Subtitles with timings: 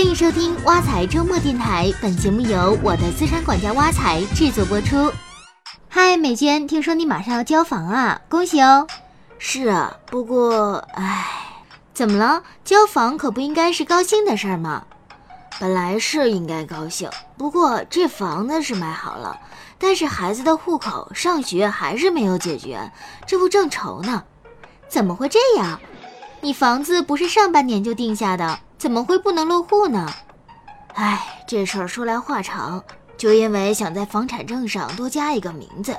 [0.00, 5.12] 欢迎收听挖财周末电台，本节目由我的资产管家挖财制作播出。
[5.90, 8.88] 嗨，美娟，听说你马上要交房啊，恭喜哦！
[9.38, 11.26] 是啊，不过，唉，
[11.92, 12.42] 怎么了？
[12.64, 14.86] 交房可不应该是高兴的事儿吗？
[15.58, 19.38] 本来是应该高兴，不过这房子是买好了，
[19.78, 22.90] 但是孩子的户口、上学还是没有解决，
[23.26, 24.24] 这不正愁呢？
[24.88, 25.78] 怎么会这样？
[26.40, 28.60] 你房子不是上半年就定下的？
[28.80, 30.10] 怎么会不能落户呢？
[30.94, 32.82] 唉，这事儿说来话长，
[33.18, 35.94] 就因为想在房产证上多加一个名字。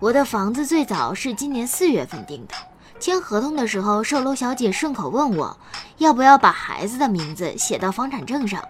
[0.00, 2.54] 我的房子最早是今年四月份定的，
[2.98, 5.54] 签合同的时候，售楼小姐顺口问我，
[5.98, 8.66] 要不要把孩子的名字写到房产证上。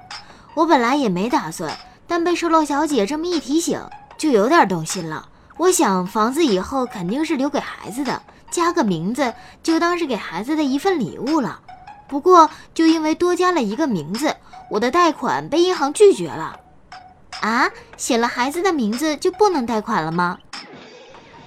[0.55, 1.73] 我本来也没打算，
[2.09, 3.81] 但被售楼小姐这么一提醒，
[4.19, 5.29] 就有点动心了。
[5.57, 11.61] 我想，房子以后肯定是留给孩子的，加个名字，就当是给孩子的一份礼物了。
[12.07, 14.35] 不过，就因为多加了一个名字，
[14.71, 16.59] 我的贷款被银行拒绝了。
[17.41, 20.39] 啊，写了孩子的名字就不能贷款了吗？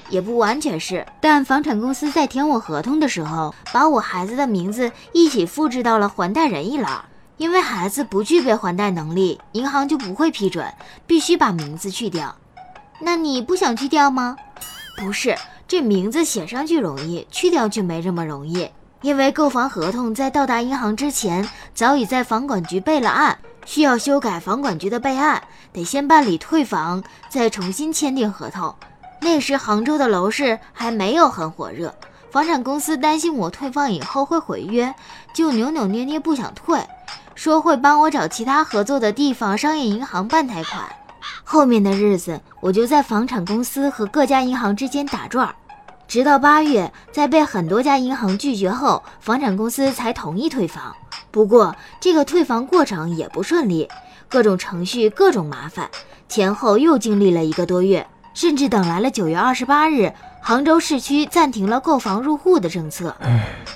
[0.09, 7.03] 也不完全是，但房产公司在填我合同的时候，把我孩子的名字一起复制到了还贷人一栏。
[7.37, 10.73] 因为孩子不具备还贷能力，银行就不会批准，
[11.05, 12.35] 必须把名字去掉。
[12.99, 14.35] 那你不想去掉吗？
[14.97, 15.35] 不是，
[15.67, 18.67] 这名字写上去容易，去掉就没这么容易。
[19.01, 28.73] 因为购房合同在到达银行之前，早已在房管局备了案，需要修改房管局的备案，得先办理退房，再重新签订合同。
[29.21, 31.93] 那时杭州的楼市还没有很火热，
[32.31, 34.93] 房产公司担心我退房以后会毁约，
[35.33, 36.79] 就扭扭捏捏不想退，
[37.35, 40.83] 说会帮我找其他合作的地方商业银行办贷款。
[41.43, 45.53] 后面的日子，我就在房产公司和各家银行之间打转。
[46.07, 50.95] 直到八月，在被很多家银行拒绝后，房产公司才同意退房。
[51.31, 53.89] 不过，这个退房过程也不顺利，
[54.29, 55.89] 各种程序各种麻烦，
[56.29, 63.15] 前后又经历了一个多月，甚至等来了九月二十八日，杭州市区暂停了购房入户的政策。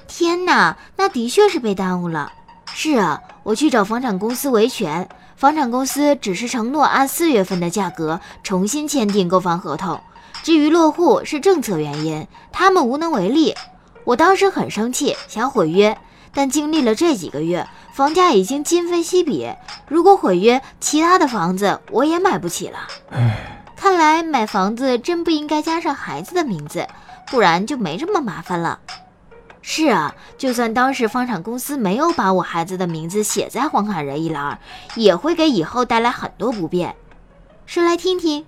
[0.07, 2.31] 天哪，那的确是被耽误了。
[2.73, 9.99] 是啊，我去找房产公司维权，房产公司只是承诺按四月份的价格重新签订购房合同。
[10.43, 13.55] 至于落户是政策原因，他们无能为力。
[14.03, 15.97] 我当时很生气，想毁约，
[16.33, 19.47] 但经历了这几个月，房价已经今非昔比。
[19.87, 22.79] 如果毁约，其他的房子我也买不起了。
[23.75, 26.87] 看来买房子真不应该加上孩子的名字，
[27.27, 28.79] 不然就没这么麻烦了。
[29.61, 34.59] 是啊，就算当时房产公司没有把我孩子的名字写在黄卡人一栏，
[34.95, 36.95] 也会给以后带来很多不便。
[37.67, 38.45] 说来听听。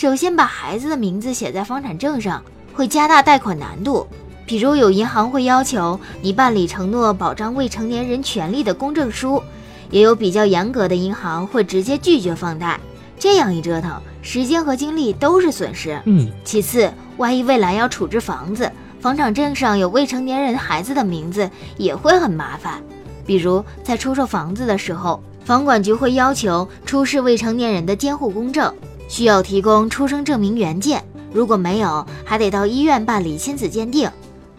[0.00, 2.40] 首先，把孩子的名字写在房产证上
[2.72, 4.06] 会加大贷款难度。
[4.46, 9.42] 比如，有银行会要求你办理承诺保障未成年人权利的公证书，
[9.90, 12.78] 也有比较严格的银行会直接拒绝放贷。
[13.18, 16.00] 这样一折腾，时间和精力都是损失。
[16.04, 16.28] 嗯。
[16.44, 18.70] 其次，万一未来要处置房子，
[19.00, 22.80] 房产证上有未成年人孩子的名字也会很麻烦。
[23.26, 28.72] 比如，在出售房子的时候，房管局会要求出示未成年人的监护公证。
[29.08, 31.02] 需要提供出生证明原件，
[31.32, 34.08] 如果没有，还得到医院办理亲子鉴定。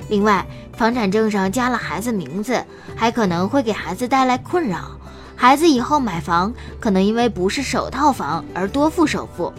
[0.10, 0.46] 另外，
[0.76, 2.62] 房产证上加了孩子名字，
[2.96, 4.98] 还可能会给孩子带来困扰。
[5.36, 9.54] 孩子以后买房，可能因为不是首套房而多付首付。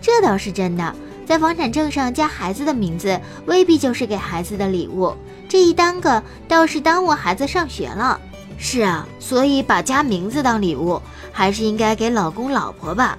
[0.00, 0.94] 这倒是真的，
[1.26, 5.14] 在房产证上加孩子的名字，未必就是给孩子的礼物。
[5.48, 8.18] 这一耽搁，倒是耽误孩子上学了。
[8.56, 13.18] 是啊，所以把加名字当礼物，还是应该给老公老婆吧。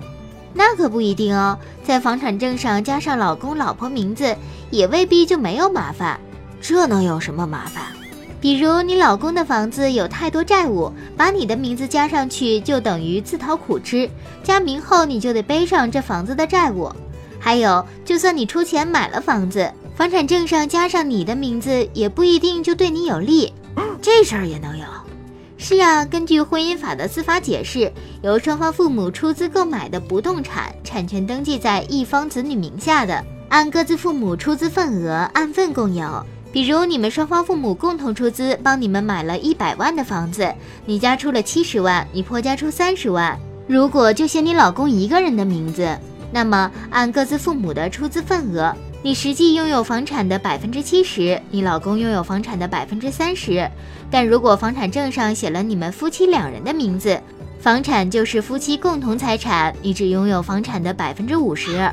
[0.57, 4.33] 那可不一定哦，在房产证上加上老公老婆名字，
[4.71, 6.17] 也未必就没有麻烦。
[6.61, 7.83] 这能有什么麻烦？
[8.39, 14.09] 比如你老公的房子有太多债务，把你的名字加上去，就等于自讨苦吃。
[14.43, 16.91] 加名后你就得背上这房子的债务。
[17.39, 23.53] 还有，就算你出钱买了房子，房产证上加上你的名字，也不一定就对你有利。
[24.01, 24.85] 这事儿也能有？
[25.67, 27.91] 是啊，根据婚姻法的司法解释，
[28.21, 36.23] 由双方父母出资购买的不动产，产权登记在一方子女名下的，按各自父母出资份额按份共有。
[36.53, 40.53] 比如你们双方父母共同出资帮你们买了一百万的房子，
[40.85, 43.35] 你家出了七十万，你婆家出三十万。
[43.65, 45.97] 如果就写你老公一个人的名字，
[46.31, 48.71] 那么按各自父母的出资份额。
[49.05, 53.69] 你实际拥有房产的百分之七十，你老公拥有房产的百分之三十。
[54.09, 57.21] 但如果房产证上写了你们夫妻两人的名字，
[57.59, 61.87] 房产就是夫妻共同财产，你只拥有房产的百分之五十。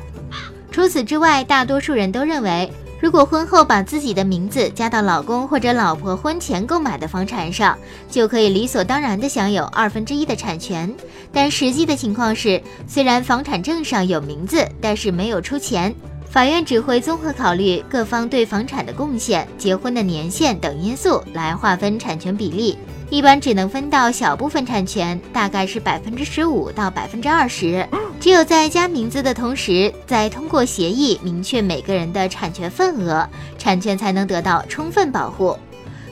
[0.71, 2.67] 除此之外，大多数人都认为，
[2.99, 7.77] 如果婚后把自己的名字加到老公或者老婆婚前购买的房产上，
[8.09, 10.91] 就可以理所当然地享有二分之一的产权。
[11.31, 15.93] 但实际的情况是，虽然房产证上有名字，但是没有出钱。
[16.33, 22.75] 法院只会综合考虑各方对房产的贡献、结婚的年限等因素来划分产权比例，
[23.11, 27.87] 一般只能分到小部分产权，大概是百分之十五到百分之二十。
[28.19, 35.55] 只有在加名字的同时，再通过协议明确每个人的产权份额，产权才能得到充分保护。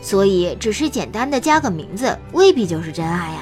[0.03, 3.41] 所以，只是简单的加个名字，未必就是真爱呀。